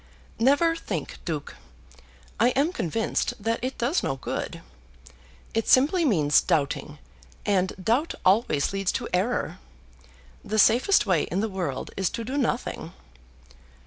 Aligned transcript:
"Never 0.39 0.75
think, 0.75 1.19
Duke. 1.25 1.57
I 2.39 2.49
am 2.57 2.73
convinced 2.73 3.35
that 3.39 3.59
it 3.63 3.77
does 3.77 4.01
no 4.01 4.15
good. 4.15 4.63
It 5.53 5.67
simply 5.67 6.05
means 6.05 6.41
doubting, 6.41 6.97
and 7.45 7.73
doubt 7.79 8.15
always 8.25 8.73
leads 8.73 8.91
to 8.93 9.07
error. 9.13 9.59
The 10.43 10.57
safest 10.57 11.05
way 11.05 11.25
in 11.25 11.39
the 11.41 11.49
world 11.49 11.91
is 11.95 12.09
to 12.17 12.23
do 12.25 12.35
nothing." 12.35 12.93